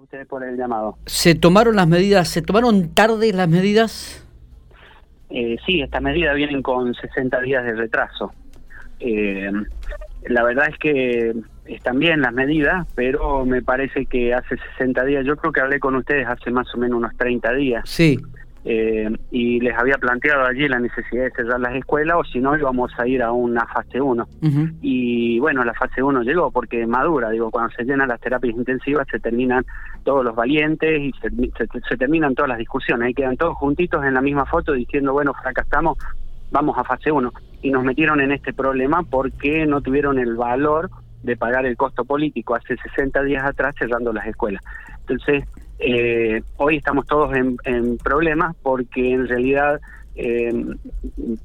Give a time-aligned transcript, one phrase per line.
[0.00, 0.96] a ustedes por el llamado.
[1.06, 4.26] ¿Se tomaron las medidas, se tomaron tarde las medidas?
[5.28, 8.32] Eh, sí, estas medidas vienen con 60 días de retraso.
[8.98, 9.50] Eh,
[10.26, 11.34] la verdad es que
[11.66, 15.78] están bien las medidas, pero me parece que hace 60 días, yo creo que hablé
[15.78, 17.88] con ustedes hace más o menos unos 30 días.
[17.88, 18.18] Sí.
[18.62, 22.56] Eh, y les había planteado allí la necesidad de cerrar las escuelas o si no
[22.56, 24.28] íbamos a ir a una fase 1.
[24.82, 29.06] Y bueno, la fase 1 llegó porque madura, digo, cuando se llenan las terapias intensivas
[29.10, 29.64] se terminan
[30.04, 34.20] todos los valientes y se, terminan todas las discusiones, ahí quedan todos juntitos en la
[34.20, 35.96] misma foto diciendo, bueno, fracasamos,
[36.50, 37.32] vamos a fase 1.
[37.62, 40.90] Y nos metieron en este problema porque no tuvieron el valor
[41.22, 44.62] de pagar el costo político hace 60 días atrás cerrando las escuelas.
[45.00, 45.44] Entonces,
[45.80, 49.80] eh, hoy estamos todos en, problemas porque en realidad,
[50.14, 50.52] eh,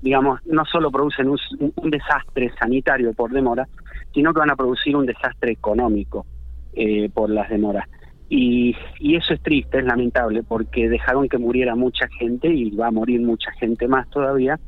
[0.02, 3.66] digamos, no solo producen un, desastre sanitario por demora,
[4.14, 6.26] sino que van a producir un desastre económico
[6.74, 7.88] eh, por las demoras.
[8.28, 12.92] Y, eso es triste, es lamentable, porque dejaron que muriera mucha gente y va a
[12.92, 14.60] morir mucha gente más todavía,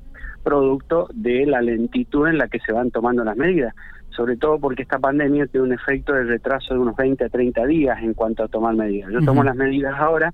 [0.43, 3.73] producto de la lentitud en la que se van tomando las medidas
[4.09, 7.65] sobre todo porque esta pandemia tiene un efecto de retraso de unos 20 a 30
[7.65, 9.11] días en cuanto a tomar medidas.
[9.11, 10.33] Yo tomo las medidas ahora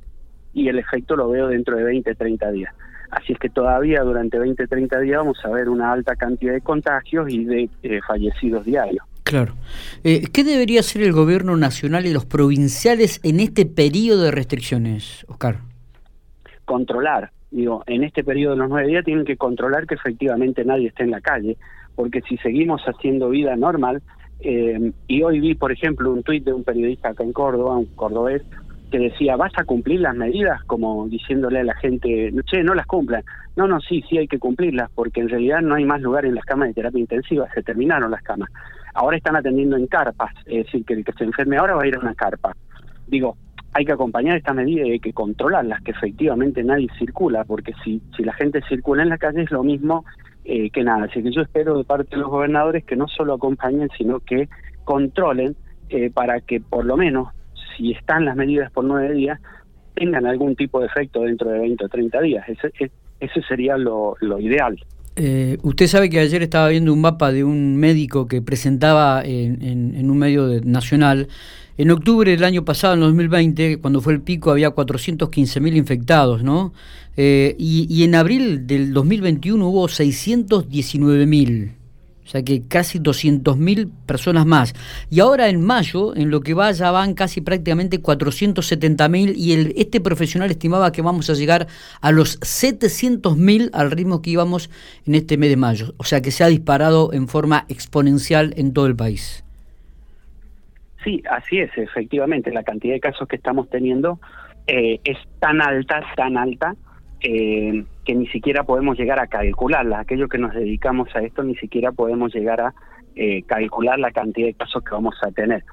[0.54, 2.74] y el efecto lo veo dentro de 20 a 30 días.
[3.12, 6.54] Así es que todavía durante 20 a 30 días vamos a ver una alta cantidad
[6.54, 9.06] de contagios y de eh, fallecidos diarios.
[9.24, 9.54] Claro.
[10.04, 15.26] Eh, ¿Qué debería hacer el gobierno nacional y los provinciales en este periodo de restricciones,
[15.28, 15.58] Oscar?
[16.66, 17.32] Controlar.
[17.52, 21.04] Digo, en este periodo de los nueve días tienen que controlar que efectivamente nadie esté
[21.04, 21.58] en la calle
[21.96, 24.02] porque si seguimos haciendo vida normal,
[24.40, 27.86] eh, y hoy vi, por ejemplo, un tuit de un periodista acá en Córdoba, un
[27.96, 28.44] cordobés,
[28.92, 30.64] que decía, ¿vas a cumplir las medidas?
[30.66, 33.24] Como diciéndole a la gente, che, no las cumplan.
[33.56, 36.36] No, no, sí, sí hay que cumplirlas, porque en realidad no hay más lugar en
[36.36, 38.50] las camas de terapia intensiva, se terminaron las camas.
[38.94, 41.88] Ahora están atendiendo en carpas, es decir, que el que se enferme ahora va a
[41.88, 42.56] ir a una carpa.
[43.08, 43.36] Digo,
[43.74, 48.02] hay que acompañar estas medidas y hay que controlarlas, que efectivamente nadie circula, porque si,
[48.16, 50.06] si la gente circula en la calle es lo mismo
[50.46, 51.06] eh, que nada.
[51.06, 54.50] Así que yo espero de parte de los gobernadores que no solo acompañen, sino que
[54.84, 55.56] controlen
[55.90, 57.30] eh, para que por lo menos,
[57.78, 59.40] si están las medidas por nueve días,
[59.96, 62.50] tengan algún tipo de efecto dentro de 20 o 30 días.
[62.50, 64.78] Ese, ese sería lo, ideal.
[65.16, 69.62] Eh, usted sabe que ayer estaba viendo un mapa de un médico que presentaba en,
[69.62, 71.28] en un medio nacional
[71.78, 76.74] en octubre del año pasado, en 2020, cuando fue el pico, había 415.000 infectados, ¿no?
[77.18, 81.72] Eh, y, en abril del 2021 hubo 619.000.
[82.26, 84.74] O sea que casi 200.000 personas más.
[85.10, 89.74] Y ahora en mayo, en lo que va, ya van casi prácticamente 470.000 y el,
[89.76, 91.68] este profesional estimaba que vamos a llegar
[92.00, 94.70] a los 700.000 al ritmo que íbamos
[95.06, 95.94] en este mes de mayo.
[95.98, 99.44] O sea que se ha disparado en forma exponencial en todo el país.
[101.04, 104.20] Sí, así es, efectivamente, la cantidad de casos que estamos teniendo
[104.68, 106.76] eh, es tan alta, tan alta,
[107.20, 110.00] eh, que ni siquiera podemos llegar a calcularla.
[110.00, 112.74] Aquellos que nos dedicamos a esto ni siquiera podemos llegar a
[113.16, 115.64] eh, calcular la cantidad de casos que vamos a tener.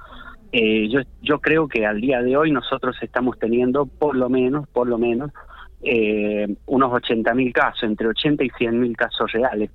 [0.53, 4.89] yo, yo creo que al día de hoy nosotros estamos teniendo por lo menos, por
[4.89, 5.31] lo menos,
[6.67, 9.71] unos 80.000 casos, entre 80 y 100.000 casos reales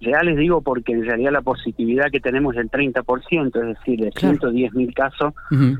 [0.00, 4.12] reales digo porque en realidad la positividad que tenemos es del 30%, es decir, de
[4.12, 5.34] 110 mil casos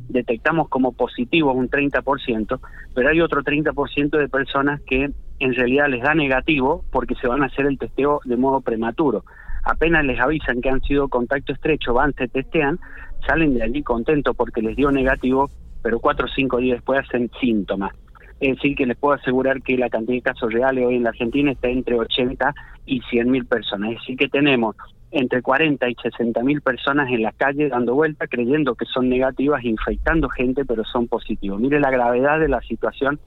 [0.09, 2.61] detectamos como positivos un 30%,
[2.95, 7.43] pero hay otro 30% de personas que en realidad les da negativo porque se van
[7.43, 9.25] a hacer el testeo de modo prematuro.
[9.65, 12.79] Apenas les avisan que han sido contacto estrecho, van, se testean,
[13.27, 15.51] salen de allí contentos porque les dio negativo,
[15.83, 17.93] pero cuatro o cinco días después hacen síntomas.
[18.41, 21.11] Es decir, que les puedo asegurar que la cantidad de casos reales hoy en la
[21.11, 22.55] Argentina está entre 80
[22.85, 23.93] y 100 mil personas.
[23.93, 24.77] Es decir, que tenemos
[25.11, 29.65] entre 40 y 60 mil personas en la calle dando vuelta, creyendo que son negativas,
[29.65, 31.61] infectando gente, pero son positivos.
[31.61, 33.19] Mire la gravedad de la situación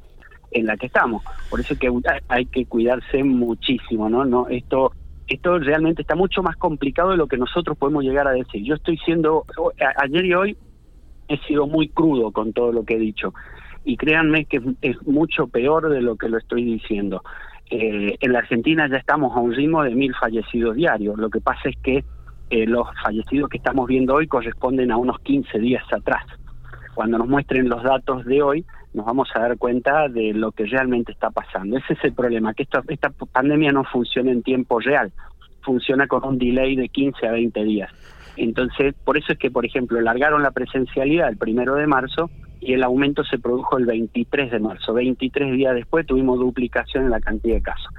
[0.51, 1.23] en la que estamos.
[1.49, 1.91] Por eso es que
[2.27, 4.25] hay que cuidarse muchísimo, ¿no?
[4.25, 4.91] no esto
[5.27, 8.63] esto realmente está mucho más complicado de lo que nosotros podemos llegar a decir.
[8.63, 9.45] Yo estoy siendo,
[9.97, 10.57] ayer y hoy
[11.27, 13.33] he sido muy crudo con todo lo que he dicho
[13.89, 17.23] y créanme que es mucho peor de lo que lo estoy diciendo.
[17.71, 21.17] Eh, en la Argentina ya estamos a un ritmo de mil fallecidos diarios.
[21.17, 22.03] Lo que pasa es que
[22.51, 26.23] eh, los fallecidos que estamos viendo hoy corresponden a unos 15 días atrás.
[26.93, 28.63] Cuando nos muestren los datos de hoy,
[28.93, 31.75] nos vamos a dar cuenta de lo que realmente está pasando.
[31.77, 35.11] Ese es el problema, que esta, esta pandemia no funciona en tiempo real,
[35.63, 37.91] funciona con un delay de 15 a 20 días.
[38.37, 42.73] Entonces, por eso es que, por ejemplo, largaron la presencialidad el primero de marzo y
[42.73, 44.93] el aumento se produjo el 23 de marzo.
[44.93, 47.93] 23 días después tuvimos duplicación en la cantidad de casos.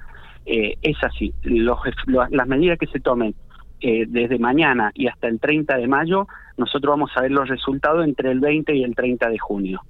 [0.46, 3.34] Eh, es así, los, las medidas que se tomen
[3.80, 6.26] eh, desde mañana y hasta el 30 de mayo,
[6.58, 9.80] nosotros vamos a ver los resultados entre el 20 y el 30 de junio.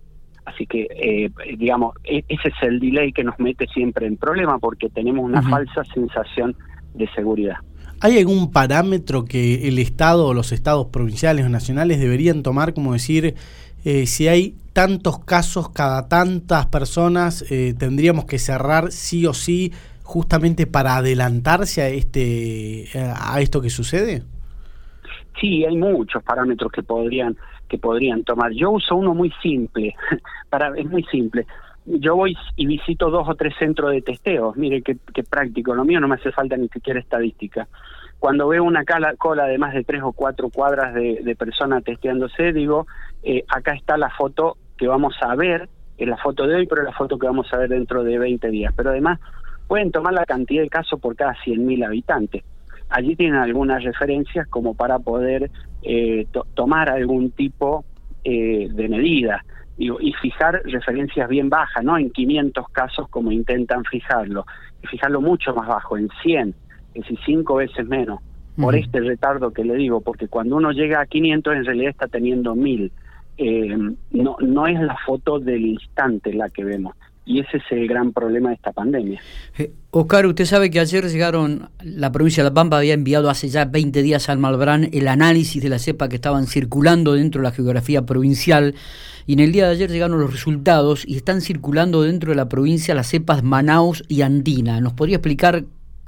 [0.45, 4.59] Así que, eh, digamos, e, ese es el delay que nos mete siempre en problema
[4.59, 6.57] porque tenemos una falsa sensación
[6.95, 7.57] de seguridad.
[8.01, 12.95] ¿Hay algún parámetro que el Estado o los estados provinciales o nacionales deberían tomar, como
[12.95, 13.35] decir,
[13.85, 19.73] eh, si hay tantos casos cada tantas personas, eh, tendríamos que cerrar sí o sí
[20.03, 24.23] justamente para adelantarse a, este, a esto que sucede?
[25.41, 27.37] Sí, hay muchos parámetros que podrían
[27.69, 28.51] que podrían tomar.
[28.51, 29.95] Yo uso uno muy simple,
[30.51, 31.47] para es muy simple
[31.87, 34.53] yo voy y visito dos o tres centros de testeo.
[34.57, 34.97] Mire qué,
[35.29, 37.69] práctico, lo mío no me hace falta ni siquiera estadística.
[38.21, 38.85] Cuando veo una
[39.17, 42.87] cola de más de tres o cuatro cuadras de, personas testeándose, digo,
[43.23, 46.83] eh, acá está la foto que vamos a ver, es la foto de hoy, pero
[46.83, 48.75] la foto que vamos a ver dentro de 20 días.
[48.77, 49.19] Pero además
[49.67, 52.45] pueden tomar la cantidad de casos por cada 100.000 habitantes.
[52.91, 55.51] Allí tienen algunas referencias como para poder
[55.83, 57.87] eh, tomar algún tipo
[58.23, 59.43] eh, de medida
[59.79, 64.45] y fijar referencias bien bajas, no en 500 casos como intentan fijarlo,
[64.83, 66.55] y fijarlo mucho más bajo, en 100,
[66.95, 68.21] es decir, cinco veces menos,
[68.57, 72.09] por este retardo que le digo, porque cuando uno llega a 500 en realidad está
[72.09, 72.93] teniendo 1000.
[73.39, 73.75] Eh,
[74.11, 76.95] no, no es la foto del instante la que vemos.
[77.25, 79.21] Y ese es el gran problema de esta pandemia.
[79.57, 83.49] Eh, Oscar, usted sabe que ayer llegaron, la provincia de La Pampa había enviado hace
[83.49, 87.49] ya 20 días al Malbrán el análisis de la cepa que estaban circulando dentro de
[87.49, 88.75] la geografía provincial
[89.27, 92.49] y en el día de ayer llegaron los resultados y están circulando dentro de la
[92.49, 94.81] provincia las cepas Manaus y Andina.
[94.81, 95.65] ¿Nos podría explicar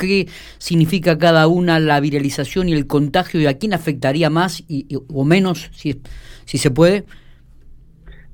[0.06, 0.28] qué
[0.58, 5.24] significa cada una la viralización y el contagio y a quién afectaría más y, o
[5.24, 6.00] menos, si,
[6.44, 7.04] si se puede?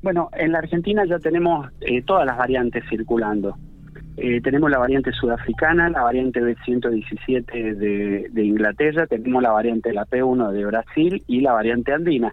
[0.03, 3.57] Bueno, en la Argentina ya tenemos eh, todas las variantes circulando.
[4.17, 9.95] Eh, tenemos la variante sudafricana, la variante B117 de, de Inglaterra, tenemos la variante de
[9.95, 12.33] la P1 de Brasil y la variante andina.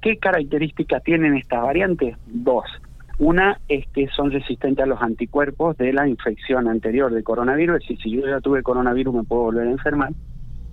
[0.00, 2.16] ¿Qué características tienen estas variantes?
[2.26, 2.64] Dos.
[3.20, 7.80] Una es que son resistentes a los anticuerpos de la infección anterior de coronavirus, es
[7.82, 10.10] decir, si yo ya tuve coronavirus me puedo volver a enfermar,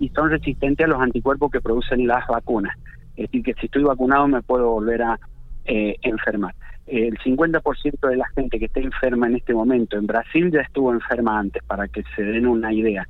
[0.00, 2.74] y son resistentes a los anticuerpos que producen las vacunas.
[3.16, 5.20] Es decir, que si estoy vacunado me puedo volver a
[5.66, 6.54] eh, enfermar.
[6.86, 10.90] El 50% de la gente que está enferma en este momento en Brasil ya estuvo
[10.90, 13.06] enferma antes, para que se den una idea.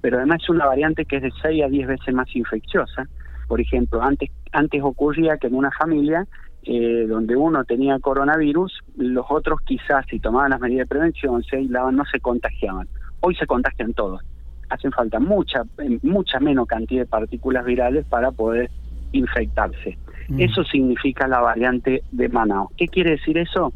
[0.00, 3.06] Pero además es una variante que es de 6 a 10 veces más infecciosa.
[3.46, 6.26] Por ejemplo, antes, antes ocurría que en una familia
[6.62, 11.56] eh, donde uno tenía coronavirus, los otros quizás si tomaban las medidas de prevención, se
[11.56, 12.86] aislaban, no se contagiaban.
[13.20, 14.20] Hoy se contagian todos.
[14.68, 15.62] Hacen falta mucha,
[16.02, 18.70] mucha menos cantidad de partículas virales para poder
[19.12, 19.98] infectarse.
[20.28, 20.40] Mm.
[20.40, 22.70] Eso significa la variante de Manaus.
[22.76, 23.72] ¿Qué quiere decir eso?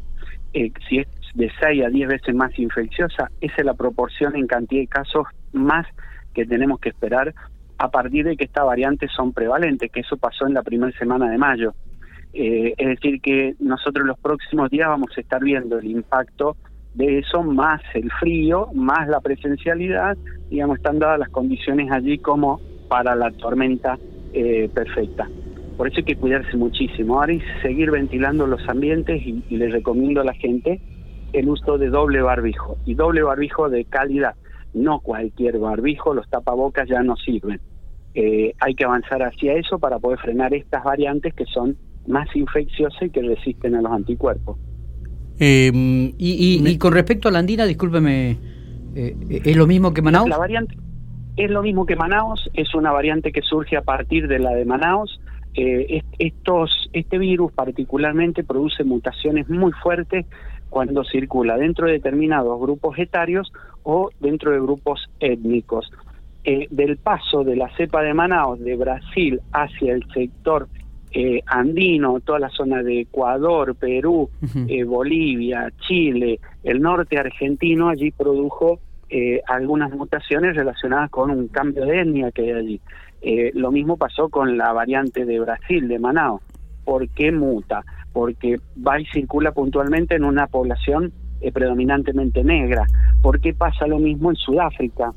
[0.53, 4.47] Eh, si es de 6 a 10 veces más infecciosa, esa es la proporción en
[4.47, 5.85] cantidad de casos más
[6.33, 7.33] que tenemos que esperar
[7.77, 11.29] a partir de que estas variantes son prevalentes, que eso pasó en la primera semana
[11.29, 11.73] de mayo.
[12.37, 16.57] Eh, es decir, que nosotros los próximos días vamos a estar viendo el impacto
[16.93, 20.17] de eso, más el frío, más la presencialidad,
[20.49, 22.59] digamos, están dadas las condiciones allí como
[22.89, 23.97] para la tormenta
[24.33, 25.29] eh, perfecta.
[25.77, 27.19] Por eso hay que cuidarse muchísimo.
[27.19, 30.81] Ahora y seguir ventilando los ambientes y, les recomiendo a la gente
[31.31, 34.35] el uso de doble barbijo y doble barbijo de calidad.
[34.73, 37.61] No cualquier barbijo, los tapabocas ya no sirven.
[38.13, 43.01] Eh, hay que avanzar hacia eso para poder frenar estas variantes que son más infecciosas
[43.01, 44.57] y que resisten a los anticuerpos.
[45.39, 48.37] Em, y, con respecto a la andina, discúlpeme,
[48.95, 50.29] eh, ¿es lo mismo que Manaus?
[50.29, 50.77] La variante
[51.35, 54.63] es lo mismo que Manaus, es una variante que surge a partir de la de
[54.63, 55.19] Manaus
[55.57, 60.25] eh, estos, este virus particularmente produce mutaciones muy fuertes
[60.69, 65.89] cuando circula dentro de determinados grupos etarios o dentro de grupos étnicos.
[66.43, 70.67] Eh, del paso de la cepa de Manaus de Brasil hacia el sector
[71.15, 74.29] eh, andino, toda la zona de Ecuador, Perú,
[74.85, 78.79] Bolivia, Chile, el norte argentino, allí produjo
[79.47, 82.81] algunas mutaciones relacionadas con un cambio de etnia que hay allí.
[83.27, 86.41] Eh, lo mismo pasó con la variante de Brasil, de Manaus.
[86.83, 87.83] ¿Por qué muta?
[88.13, 92.85] Porque va y circula puntualmente en una población eh, predominantemente negra.
[93.23, 95.11] ¿Por qué pasa lo mismo en Sudáfrica?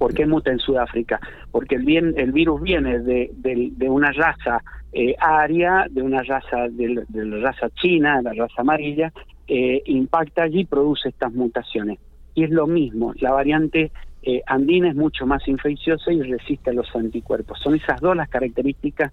[0.00, 1.20] ¿Por qué muta en Sudáfrica?
[1.52, 4.62] Porque el, bien, el virus viene de, una raza
[4.94, 9.12] eh, aria, de una raza, de, la raza china, de la raza amarilla,
[9.46, 11.98] impacta allí y produce estas mutaciones.
[12.34, 13.90] Y es lo mismo, la variante
[14.22, 17.58] eh, andina es mucho más infecciosa y resiste a los anticuerpos.
[17.60, 19.12] Son esas dos las características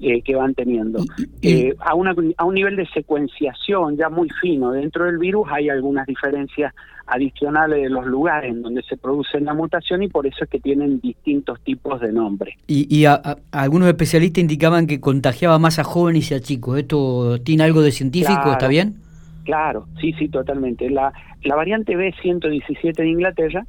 [0.00, 1.02] eh, que van teniendo.
[1.42, 1.92] Eh, a,
[2.36, 6.74] a un nivel de secuenciación ya muy fino dentro del virus hay algunas diferencias
[7.06, 10.58] adicionales de los lugares en donde se produce la mutación y por eso es que
[10.58, 12.58] tienen distintos tipos de nombre.
[12.66, 13.04] Y,
[13.52, 16.78] algunos especialistas indicaban que contagiaba más a jóvenes y a chicos.
[16.78, 18.52] ¿Esto tiene algo de científico?
[18.52, 18.96] ¿Está bien?
[19.44, 20.90] Claro, sí, sí, totalmente.
[20.90, 21.12] La,
[21.44, 23.64] la variante B117 de Inglaterra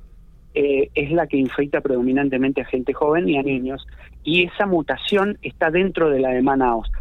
[0.60, 3.86] eh, es la que infecta predominantemente a gente joven y a niños,
[4.24, 6.92] y esa mutación está dentro de la de Manaus.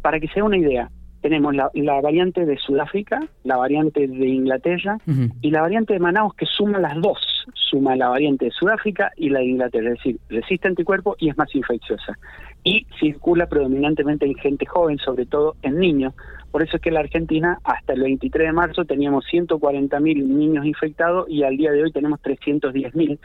[0.00, 0.88] Para que sea una idea,
[1.20, 4.96] tenemos la, variante de Sudáfrica, la variante de Inglaterra
[5.40, 7.18] y la variante de Manaus que suma las dos,
[7.52, 11.36] suma la variante de Sudáfrica y la de Inglaterra, es decir, resiste anticuerpos y es
[11.36, 12.16] más infecciosa.
[12.62, 16.14] Y circula predominantemente en gente joven, sobre todo en niños.
[16.50, 20.66] Por eso es que en la Argentina hasta el 23 de marzo teníamos 140.000 niños
[20.66, 23.18] infectados y al día de hoy tenemos 310.000.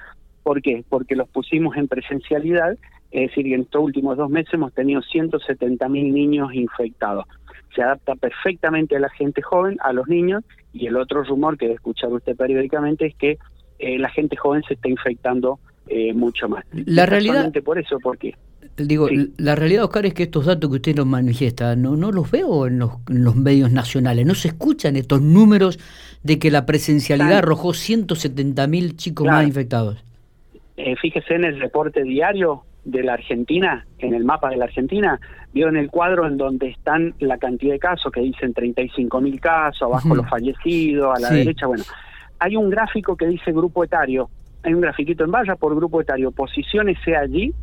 [0.44, 0.84] ¿Por qué?
[0.88, 2.78] Porque los pusimos en presencialidad,
[3.12, 7.26] es decir, en estos últimos dos meses hemos tenido 170.000 niños infectados
[7.76, 11.68] se adapta perfectamente a la gente joven, a los niños, y el otro rumor que
[11.68, 13.38] he escuchado usted periódicamente es que
[13.80, 16.66] eh, la gente joven se está infectando eh, mucho más.
[16.72, 17.52] La realidad...
[17.64, 18.00] por eso,
[18.78, 22.30] Digo, la realidad, Oscar, es que estos datos que usted nos manifiesta, no, no los
[22.30, 25.80] veo en los, en los medios nacionales, no se escuchan estos números
[26.24, 30.04] de que la presencialidad arrojó 170 mil chicos más infectados.
[30.76, 35.20] Eh, fíjese en el reporte diario de la Argentina, en el mapa de la Argentina,
[35.54, 39.40] vio en el cuadro en donde están la cantidad de casos, que dicen 35 mil
[39.40, 41.84] casos, abajo los fallecidos, a la derecha, bueno,
[42.40, 44.30] hay un gráfico que dice grupo etario,
[44.64, 47.54] hay un grafiquito en valla por grupo etario, posiciónese allí,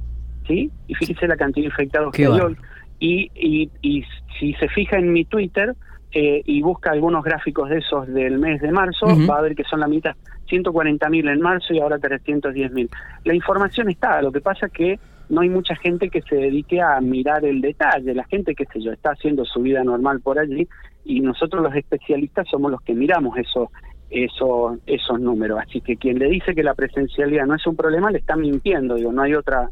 [0.47, 0.71] ¿sí?
[0.87, 2.57] Y fíjese la cantidad de infectados que hay hoy.
[2.99, 4.05] Y, y, y
[4.39, 5.75] si se fija en mi Twitter,
[6.15, 9.65] eh, y busca algunos gráficos de esos del mes de marzo, va a ver que
[9.65, 10.15] son la mitad,
[10.47, 12.91] 140 mil en marzo y ahora 310 mil.
[13.25, 16.83] La información está, lo que pasa es que no hay mucha gente que se dedique
[16.83, 18.15] a mirar el detalle.
[18.15, 20.69] La gente, qué sé yo, está haciendo su vida normal por allí
[21.07, 23.71] y nosotros los especialistas somos los que miramos eso,
[24.11, 25.61] eso, esos números.
[25.67, 28.97] Así que quien le dice que la presencialidad no es un problema le está mintiendo.
[28.97, 29.71] Digo, no hay otra,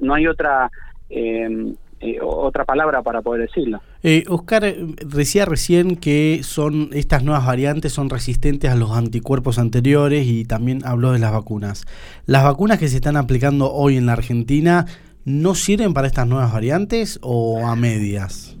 [0.00, 0.70] no hay otra
[1.10, 3.80] eh, eh, otra palabra para poder decirlo.
[4.04, 10.24] Eh, Oscar decía recién que son estas nuevas variantes son resistentes a los anticuerpos anteriores
[10.26, 11.86] y también habló de las vacunas.
[12.24, 14.86] ¿Las vacunas que se están aplicando hoy en la Argentina
[15.24, 18.56] no sirven para estas nuevas variantes o a medias?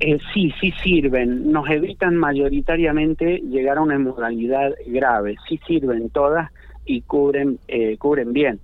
[0.00, 1.50] Eh, sí, sí sirven.
[1.50, 5.36] Nos evitan mayoritariamente llegar a una modalidad grave.
[5.48, 6.50] Sí sirven todas
[6.84, 8.60] y cubren, eh, cubren bien.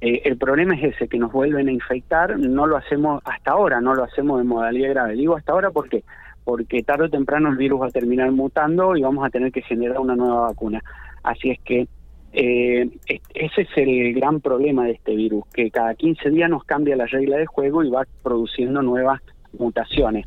[0.00, 3.80] Eh, el problema es ese, que nos vuelven a infectar, no lo hacemos hasta ahora,
[3.80, 5.14] no lo hacemos de modalidad grave.
[5.14, 6.04] Digo hasta ahora porque
[6.44, 9.60] porque tarde o temprano el virus va a terminar mutando y vamos a tener que
[9.60, 10.82] generar una nueva vacuna.
[11.22, 11.88] Así es que
[12.32, 12.88] eh,
[13.34, 17.04] ese es el gran problema de este virus, que cada 15 días nos cambia la
[17.04, 19.20] regla de juego y va produciendo nuevas
[19.58, 20.26] mutaciones.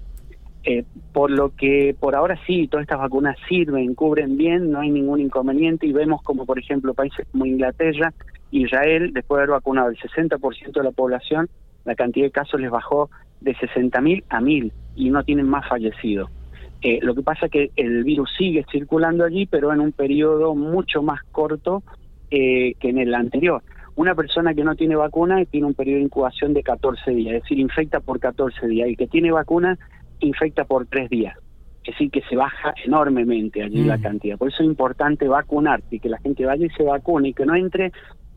[0.63, 4.92] Eh, por lo que por ahora sí, todas estas vacunas sirven, cubren bien, no hay
[4.92, 8.13] ningún inconveniente y vemos como por ejemplo países como Inglaterra,
[8.51, 11.50] Israel, después de haber vacunado el 60% de la población,
[11.86, 16.29] la cantidad de casos les bajó de 60.000 a 1.000 y no tienen más fallecidos.
[16.81, 20.55] Eh, lo que pasa es que el virus sigue circulando allí, pero en un periodo
[20.55, 21.84] mucho más corto
[22.29, 23.62] eh, que en el anterior.
[23.96, 27.43] Una persona que no tiene vacuna tiene un periodo de incubación de 14 días, es
[27.43, 28.89] decir, infecta por 14 días.
[28.89, 29.77] Y que tiene vacuna
[30.22, 31.38] infecta por 3 días.
[31.84, 34.01] Es decir, que se baja enormemente allí la mm.
[34.01, 34.38] cantidad.
[34.38, 37.46] Por eso es importante vacunar y que la gente vaya y se vacune y que
[37.46, 37.91] no entre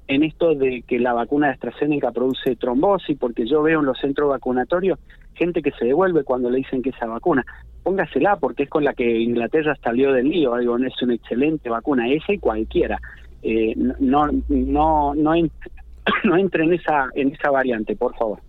[0.06, 3.98] en esto de que la vacuna de AstraZeneca produce trombosis, porque yo veo en los
[3.98, 4.98] centros vacunatorios
[5.34, 7.44] gente que se devuelve cuando le dicen que esa vacuna.
[7.82, 12.08] Póngasela porque es con la que Inglaterra salió del lío, digo, es una excelente vacuna,
[12.08, 13.00] esa y cualquiera.
[13.42, 15.34] Eh, no, no, no,
[16.24, 18.40] no entre en esa, en esa variante, por favor.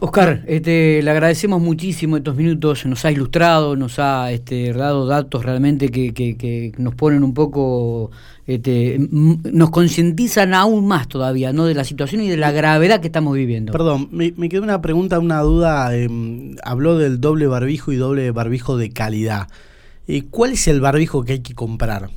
[0.00, 5.44] Oscar, este, le agradecemos muchísimo estos minutos, nos ha ilustrado, nos ha este, dado datos
[5.44, 8.12] realmente que, que, nos ponen un poco,
[8.46, 11.66] este, nos concientizan aún más todavía, ¿no?
[11.66, 13.72] De la situación y de la gravedad que estamos viviendo.
[13.72, 15.92] Perdón, me, me quedó una pregunta, una duda.
[15.96, 19.48] Em, habló del doble barbijo y doble barbijo de calidad.
[20.06, 22.08] Eh, ¿Cuál es el barbijo que hay que comprar?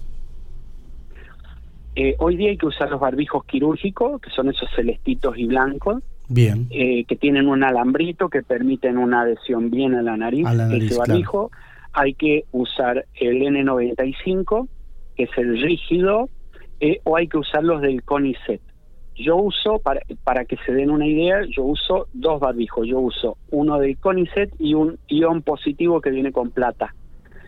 [1.96, 6.04] Eh, hoy día hay que usar los barbijos quirúrgicos, que son esos celestitos y blancos
[6.34, 6.68] Bien.
[6.70, 11.52] Eh, que tienen un alambrito que permiten una adhesión bien a la nariz, ese barbijo.
[11.92, 14.70] Hay que usar el N95,
[15.18, 16.30] que es el rígido,
[16.80, 18.62] eh, o hay que usar los del CONICET.
[19.16, 22.88] Yo uso, para, para que se den una idea, yo uso dos barbijos.
[22.88, 26.96] Yo uso uno del CONICET y un ion positivo que viene con plata.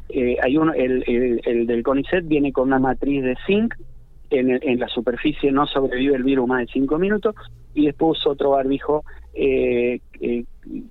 [0.10, 3.76] Eh, hay uno, el, el, el, del CONICET viene con una matriz de zinc,
[4.30, 7.36] en, en la superficie no sobrevive el virus más de cinco minutos,
[7.74, 9.04] y después otro barbijo
[9.34, 10.46] eh, eh,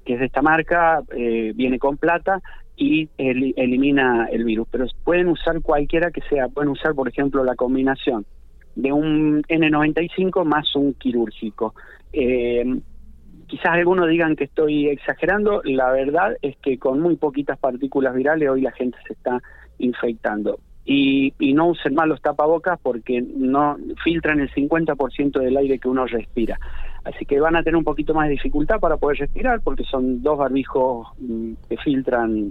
[0.05, 2.41] que es de esta marca, eh, viene con plata
[2.77, 4.67] y elimina el virus.
[4.71, 8.27] Pero pueden usar cualquiera que sea, pueden usar por ejemplo la combinación
[8.75, 11.75] de un N95 más un quirúrgico.
[12.11, 18.49] quizás algunos digan que estoy exagerando, la verdad es que con muy poquitas partículas virales
[18.49, 19.41] hoy la gente se está
[19.79, 20.59] infectando.
[20.85, 25.89] Y, y no usen más los tapabocas porque no filtran el 50% del aire que
[25.89, 26.59] uno respira.
[27.05, 30.23] Así que van a tener un poquito más de dificultad para poder respirar porque son
[30.23, 32.51] dos barbijos mm, que filtran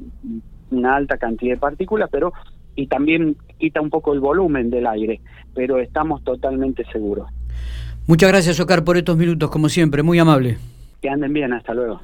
[0.71, 2.33] una alta cantidad de partículas, pero
[2.75, 5.19] y también quita un poco el volumen del aire,
[5.53, 7.27] pero estamos totalmente seguros.
[8.07, 10.57] Muchas gracias, Ocar, por estos minutos, como siempre, muy amable.
[11.01, 11.99] Que anden bien, hasta luego.